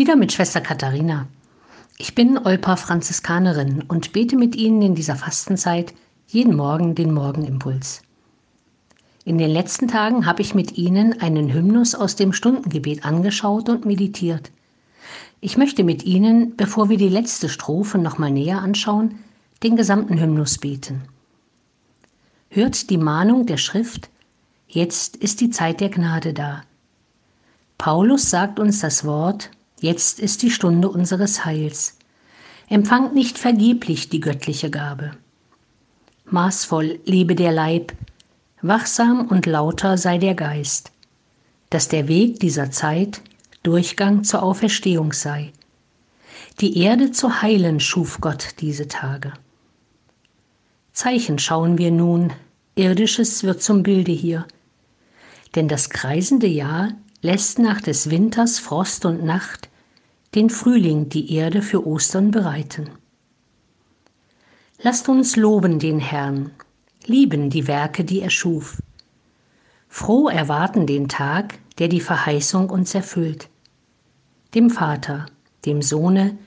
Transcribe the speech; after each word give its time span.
Wieder 0.00 0.16
mit 0.16 0.32
Schwester 0.32 0.62
Katharina. 0.62 1.26
Ich 1.98 2.14
bin 2.14 2.38
Olpa 2.38 2.76
Franziskanerin 2.76 3.82
und 3.86 4.14
bete 4.14 4.34
mit 4.34 4.56
Ihnen 4.56 4.80
in 4.80 4.94
dieser 4.94 5.14
Fastenzeit 5.14 5.92
jeden 6.26 6.56
Morgen 6.56 6.94
den 6.94 7.12
Morgenimpuls. 7.12 8.00
In 9.26 9.36
den 9.36 9.50
letzten 9.50 9.88
Tagen 9.88 10.24
habe 10.24 10.40
ich 10.40 10.54
mit 10.54 10.78
Ihnen 10.78 11.20
einen 11.20 11.52
Hymnus 11.52 11.94
aus 11.94 12.16
dem 12.16 12.32
Stundengebet 12.32 13.04
angeschaut 13.04 13.68
und 13.68 13.84
meditiert. 13.84 14.50
Ich 15.42 15.58
möchte 15.58 15.84
mit 15.84 16.02
Ihnen, 16.04 16.56
bevor 16.56 16.88
wir 16.88 16.96
die 16.96 17.10
letzte 17.10 17.50
Strophe 17.50 17.98
nochmal 17.98 18.30
näher 18.30 18.62
anschauen, 18.62 19.18
den 19.62 19.76
gesamten 19.76 20.18
Hymnus 20.18 20.56
beten. 20.56 21.02
Hört 22.48 22.88
die 22.88 22.96
Mahnung 22.96 23.44
der 23.44 23.58
Schrift, 23.58 24.08
jetzt 24.66 25.16
ist 25.16 25.42
die 25.42 25.50
Zeit 25.50 25.82
der 25.82 25.90
Gnade 25.90 26.32
da. 26.32 26.62
Paulus 27.76 28.30
sagt 28.30 28.58
uns 28.58 28.80
das 28.80 29.04
Wort, 29.04 29.50
Jetzt 29.80 30.20
ist 30.20 30.42
die 30.42 30.50
Stunde 30.50 30.90
unseres 30.90 31.46
Heils. 31.46 31.96
Empfangt 32.68 33.14
nicht 33.14 33.38
vergeblich 33.38 34.10
die 34.10 34.20
göttliche 34.20 34.70
Gabe. 34.70 35.12
Maßvoll 36.26 37.00
lebe 37.06 37.34
der 37.34 37.50
Leib, 37.50 37.94
wachsam 38.60 39.26
und 39.26 39.46
lauter 39.46 39.96
sei 39.96 40.18
der 40.18 40.34
Geist, 40.34 40.92
dass 41.70 41.88
der 41.88 42.08
Weg 42.08 42.40
dieser 42.40 42.70
Zeit 42.70 43.22
Durchgang 43.62 44.22
zur 44.22 44.42
Auferstehung 44.42 45.14
sei. 45.14 45.50
Die 46.60 46.78
Erde 46.78 47.10
zu 47.10 47.40
heilen 47.40 47.80
schuf 47.80 48.20
Gott 48.20 48.48
diese 48.60 48.86
Tage. 48.86 49.32
Zeichen 50.92 51.38
schauen 51.38 51.78
wir 51.78 51.90
nun, 51.90 52.34
irdisches 52.74 53.44
wird 53.44 53.62
zum 53.62 53.82
Bilde 53.82 54.12
hier, 54.12 54.46
denn 55.54 55.68
das 55.68 55.88
kreisende 55.88 56.46
Jahr 56.46 56.92
lässt 57.22 57.58
nach 57.58 57.80
des 57.80 58.10
Winters 58.10 58.58
Frost 58.58 59.06
und 59.06 59.24
Nacht 59.24 59.69
den 60.34 60.48
Frühling 60.48 61.08
die 61.08 61.34
Erde 61.34 61.60
für 61.60 61.86
Ostern 61.86 62.30
bereiten. 62.30 62.90
Lasst 64.82 65.08
uns 65.08 65.36
loben 65.36 65.78
den 65.78 65.98
Herrn, 65.98 66.52
lieben 67.04 67.50
die 67.50 67.66
Werke, 67.66 68.04
die 68.04 68.20
er 68.20 68.30
schuf. 68.30 68.80
Froh 69.88 70.28
erwarten 70.28 70.86
den 70.86 71.08
Tag, 71.08 71.58
der 71.78 71.88
die 71.88 72.00
Verheißung 72.00 72.70
uns 72.70 72.94
erfüllt. 72.94 73.48
Dem 74.54 74.70
Vater, 74.70 75.26
dem 75.66 75.82
Sohne, 75.82 76.38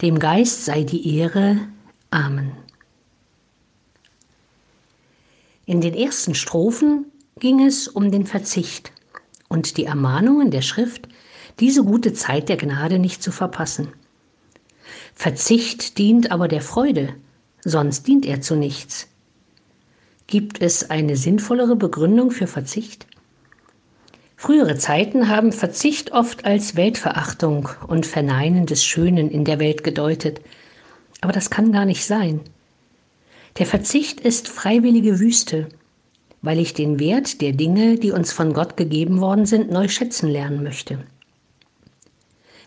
dem 0.00 0.18
Geist 0.18 0.64
sei 0.64 0.84
die 0.84 1.16
Ehre. 1.18 1.58
Amen. 2.10 2.52
In 5.66 5.80
den 5.80 5.94
ersten 5.94 6.34
Strophen 6.34 7.06
ging 7.40 7.64
es 7.66 7.88
um 7.88 8.10
den 8.12 8.26
Verzicht 8.26 8.92
und 9.48 9.76
die 9.76 9.86
Ermahnungen 9.86 10.50
der 10.50 10.62
Schrift 10.62 11.08
diese 11.60 11.84
gute 11.84 12.12
Zeit 12.12 12.48
der 12.48 12.56
Gnade 12.56 12.98
nicht 12.98 13.22
zu 13.22 13.32
verpassen. 13.32 13.88
Verzicht 15.14 15.98
dient 15.98 16.32
aber 16.32 16.48
der 16.48 16.60
Freude, 16.60 17.14
sonst 17.64 18.06
dient 18.06 18.26
er 18.26 18.40
zu 18.40 18.56
nichts. 18.56 19.08
Gibt 20.26 20.60
es 20.60 20.90
eine 20.90 21.16
sinnvollere 21.16 21.76
Begründung 21.76 22.30
für 22.30 22.46
Verzicht? 22.46 23.06
Frühere 24.36 24.76
Zeiten 24.76 25.28
haben 25.28 25.52
Verzicht 25.52 26.12
oft 26.12 26.44
als 26.44 26.76
Weltverachtung 26.76 27.68
und 27.86 28.04
Verneinen 28.04 28.66
des 28.66 28.84
Schönen 28.84 29.30
in 29.30 29.44
der 29.44 29.58
Welt 29.58 29.84
gedeutet, 29.84 30.40
aber 31.20 31.32
das 31.32 31.50
kann 31.50 31.72
gar 31.72 31.84
nicht 31.86 32.04
sein. 32.04 32.40
Der 33.58 33.66
Verzicht 33.66 34.20
ist 34.20 34.48
freiwillige 34.48 35.20
Wüste, 35.20 35.68
weil 36.42 36.58
ich 36.58 36.74
den 36.74 36.98
Wert 36.98 37.40
der 37.40 37.52
Dinge, 37.52 37.96
die 37.96 38.10
uns 38.10 38.32
von 38.32 38.52
Gott 38.52 38.76
gegeben 38.76 39.20
worden 39.20 39.46
sind, 39.46 39.70
neu 39.70 39.88
schätzen 39.88 40.28
lernen 40.28 40.62
möchte. 40.62 40.98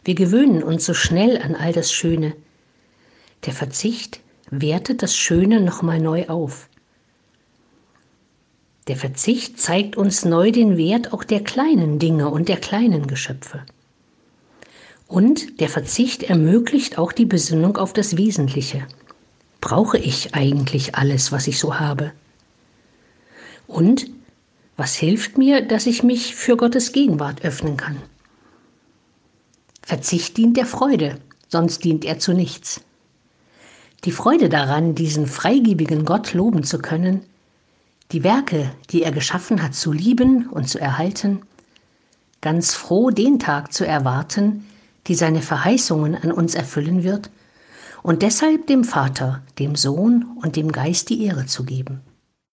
Wir 0.08 0.16
gewöhnen 0.16 0.64
uns 0.64 0.86
so 0.86 0.94
schnell 0.94 1.38
an 1.38 1.54
all 1.54 1.74
das 1.74 1.92
Schöne. 1.92 2.34
Der 3.46 3.52
Verzicht 3.52 4.22
wertet 4.50 5.04
das 5.04 5.18
Schöne 5.18 5.60
nochmal 5.60 6.00
neu 6.00 6.30
auf. 6.30 6.70
Der 8.88 8.96
Verzicht 8.96 9.60
zeigt 9.60 9.98
uns 9.98 10.24
neu 10.24 10.52
den 10.52 10.78
Wert 10.78 11.12
auch 11.12 11.26
der 11.26 11.44
kleinen 11.44 12.00
Dinge 12.00 12.30
und 12.30 12.48
der 12.48 12.56
kleinen 12.56 13.08
Geschöpfe. 13.08 13.66
Und 15.08 15.60
der 15.60 15.68
Verzicht 15.68 16.24
ermöglicht 16.24 16.98
auch 16.98 17.12
die 17.12 17.26
Besinnung 17.26 17.76
auf 17.76 17.92
das 17.92 18.16
Wesentliche. 18.16 18.88
Brauche 19.60 19.98
ich 19.98 20.34
eigentlich 20.34 20.96
alles, 20.96 21.34
was 21.34 21.48
ich 21.48 21.60
so 21.60 21.82
habe? 21.82 22.14
Und 23.68 24.10
was 24.78 24.96
hilft 24.96 25.38
mir, 25.38 25.64
dass 25.64 25.86
ich 25.86 26.02
mich 26.02 26.34
für 26.34 26.56
Gottes 26.56 26.94
Gegenwart 26.94 27.44
öffnen 27.44 27.76
kann? 27.76 28.02
Verzicht 29.88 30.36
dient 30.36 30.58
der 30.58 30.66
Freude, 30.66 31.18
sonst 31.48 31.86
dient 31.86 32.04
er 32.04 32.20
zu 32.20 32.34
nichts. 32.34 32.82
Die 34.04 34.12
Freude 34.12 34.50
daran, 34.50 34.96
diesen 34.96 35.28
freigebigen 35.28 36.04
Gott 36.04 36.34
loben 36.34 36.66
zu 36.66 36.80
können, 36.80 37.22
die 38.12 38.26
Werke, 38.26 38.70
die 38.90 39.04
er 39.04 39.14
geschaffen 39.14 39.64
hat, 39.64 39.76
zu 39.76 39.94
lieben 39.94 40.50
und 40.50 40.68
zu 40.68 40.78
erhalten, 40.78 41.44
ganz 42.42 42.74
froh 42.74 43.12
den 43.12 43.40
Tag 43.40 43.72
zu 43.72 43.88
erwarten, 43.88 44.68
die 45.08 45.16
seine 45.16 45.42
Verheißungen 45.42 46.16
an 46.16 46.34
uns 46.34 46.54
erfüllen 46.54 47.06
wird, 47.06 47.30
und 48.04 48.24
deshalb 48.24 48.68
dem 48.68 48.84
Vater, 48.84 49.42
dem 49.58 49.78
Sohn 49.78 50.26
und 50.44 50.58
dem 50.58 50.70
Geist 50.74 51.08
die 51.08 51.24
Ehre 51.24 51.46
zu 51.46 51.64
geben. 51.64 52.02